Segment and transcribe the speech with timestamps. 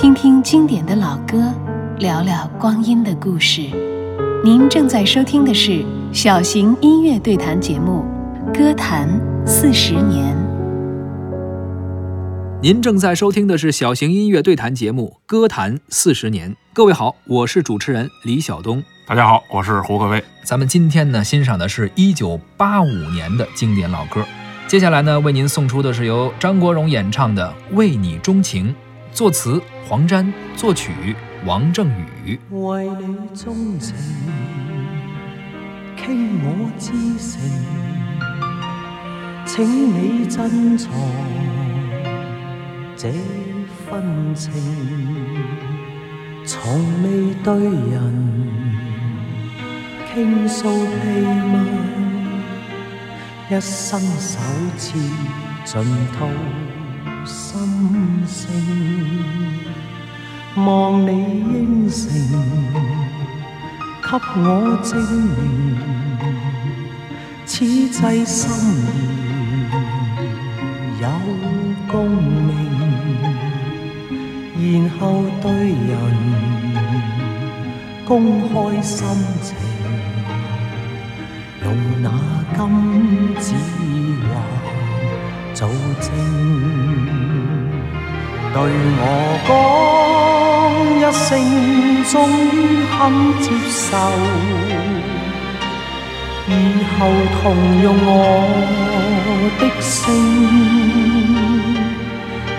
[0.00, 1.52] 听听经典的老歌，
[1.98, 3.62] 聊聊光阴的故事。
[4.44, 8.04] 您正在收听的是小型音乐对谈节目
[8.56, 9.08] 《歌坛
[9.44, 10.36] 四十年》。
[12.62, 16.52] 您正在收听的是小型音乐对谈节目《歌坛四十年》。
[16.72, 18.80] 各位好，我是主持人李晓东。
[19.04, 20.22] 大家好，我是胡可威。
[20.44, 24.24] 咱们今天呢，欣赏的是一九八五年的经典老歌。
[24.68, 28.68] 接下来呢，为您送出的是由张国荣演唱的《为你钟情》，
[29.12, 32.38] 作词黄沾，作曲王正宇。
[32.50, 33.94] 为你钟情，
[35.96, 37.40] 倾我至诚，
[39.44, 40.92] 请你珍藏
[42.96, 43.10] 这
[43.88, 44.52] 份情，
[46.44, 48.48] 从未对人
[50.12, 51.54] 倾诉秘密。
[53.50, 54.38] 一生首
[54.76, 54.98] 次
[55.64, 56.26] 尽吐
[57.28, 58.50] 心声，
[60.56, 62.10] 望你应承，
[64.02, 64.08] 给
[64.40, 64.42] 我
[64.82, 65.38] 证明，
[67.44, 68.90] 此际心意
[71.02, 71.04] 有
[71.92, 72.48] 共鸣，
[74.56, 75.92] 然后对人
[78.06, 79.06] 公开心
[79.42, 79.54] 情。
[81.62, 81.66] 用
[82.00, 82.08] 那
[82.56, 82.58] 金
[83.38, 83.52] 子
[84.22, 84.30] 画
[85.58, 85.66] 做
[86.00, 86.06] 证，
[88.54, 88.56] 对
[89.00, 89.02] 我
[89.48, 89.50] 讲
[90.94, 91.26] 一声，
[92.04, 92.14] 终
[92.46, 92.54] 于
[92.94, 92.96] 肯
[93.42, 93.90] 接受，
[96.46, 96.50] 以
[96.94, 96.96] 后
[97.42, 97.42] 同
[97.82, 98.08] 用我
[99.58, 100.06] 的姓，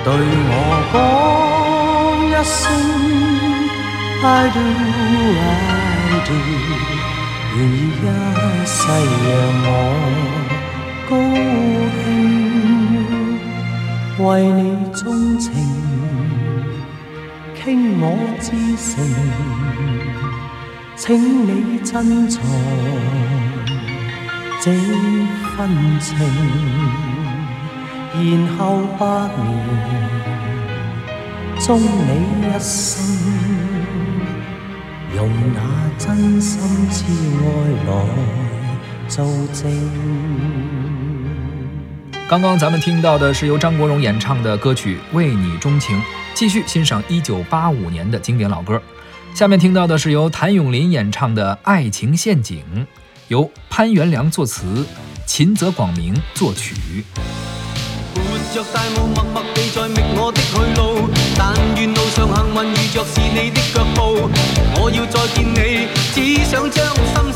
[0.03, 0.07] 对
[0.49, 0.51] 我
[0.91, 0.97] 讲
[2.27, 2.59] 一声
[4.21, 4.59] ，I do
[5.39, 6.29] I do。
[7.55, 8.03] 愿意一
[8.67, 8.77] 世
[9.23, 9.31] 让
[9.63, 9.67] 我
[11.09, 11.11] 高
[12.03, 12.07] 兴，
[14.19, 15.49] 为你钟情，
[17.55, 18.03] 倾我
[18.41, 19.01] 至诚，
[20.97, 21.07] 请
[21.47, 22.43] 你珍藏
[24.59, 24.71] 这
[25.55, 25.57] 份
[26.01, 26.07] 情，
[28.13, 28.19] 然
[28.57, 28.59] 后
[28.99, 29.01] 百
[29.37, 29.47] 年
[31.61, 32.09] 终你
[32.41, 32.69] 一生。
[35.15, 35.17] 用
[35.53, 35.57] 那
[35.97, 36.51] 真心
[36.91, 36.97] 痴
[37.41, 37.45] 爱
[37.87, 37.89] 来
[39.07, 39.63] 做证。
[42.29, 45.97] 刚刚咱们听到的是由张国荣演唱的歌曲《为你钟情》，
[46.35, 48.79] 继续欣赏一九八五年的经典老歌。
[49.33, 52.61] 下面听到的是由谭咏麟演唱的《爱情陷阱》，
[53.29, 54.85] 由潘元良作词，
[55.25, 57.03] 秦泽广明作曲。
[58.53, 61.09] 着大雾，默默地在觅我的去路。
[61.35, 64.29] 但愿路上幸运遇着是你的脚步。
[64.75, 67.28] 我要再见你，只想将心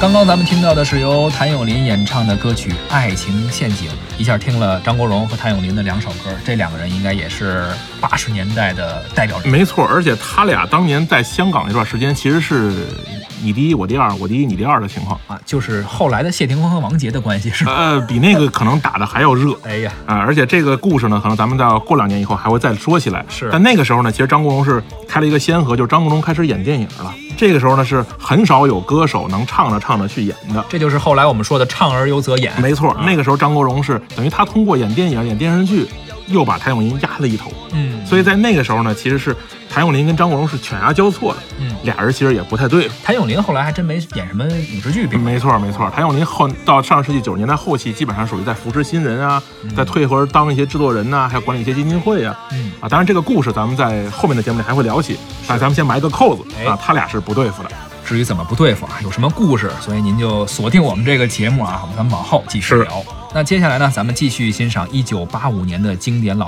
[0.00, 3.88] 刚刚咱们听到的是由谭咏麟演唱的歌曲《爱情陷阱》，
[4.18, 7.64] 一下听了张国荣和谭咏麟的两首歌，这两个人应该也是
[8.00, 9.40] 八十年代的代表。
[9.44, 12.86] 没错，而且他俩当年在香港那段时间，其实是
[13.44, 17.74] 你第一我第二，我第一你第二的情况啊，就是后来的谢霆锋和王杰的关系是吧？
[17.76, 19.54] 呃，比那个可能打的还要热。
[19.64, 23.22] 哎呀，啊，而且这个故事呢，可能咱们到过两年以后还会再说起来。
[23.28, 27.14] 是，但那个时候呢，其实张国荣是开了一个先河，就是张国荣开始演电影了。
[27.36, 30.64] 这个时候呢，是很少有歌手能唱着唱着去演的。
[30.68, 32.52] 这就是后来我们说的“唱而优则演”。
[32.62, 35.86] 没错，那个时候张国荣是等于他通过演电影、演电视剧，
[36.26, 37.52] 又把谭咏麟压了一头。
[37.72, 39.36] 嗯，所以在那个时候呢，其实是
[39.70, 41.40] 谭咏麟跟张国荣是犬牙交错的。
[41.60, 42.94] 嗯，俩人其实也不太对付。
[43.04, 45.06] 谭咏麟后来还真没演什么影视剧。
[45.16, 45.90] 没错，没错。
[45.90, 49.42] 谭咏麟后到上世纪九十年代后期，基本上属于在扶持新人啊，
[49.76, 52.38] 在退回当一些制作人呐，还有管理一些基金会啊。
[52.52, 55.18] 嗯啊，当然这个故事咱们在后面的节目里还会聊起。
[55.46, 57.70] 但咱们先埋个扣子啊，他俩是不对付的。
[58.04, 63.02] 至于怎么不对付啊，有什么故事，所以您就锁定我们这个节目啊，咱们往后继续聊。
[63.34, 66.42] 那接下来呢，咱们继续欣赏一九八五年的经典老。